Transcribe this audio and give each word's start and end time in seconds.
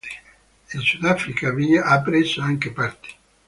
Il 0.77 0.79
Sudafrica 0.81 1.51
vi 1.53 1.77
ha 1.77 1.99
preso 2.01 2.41
anche 2.41 2.71
parte. 2.71 3.07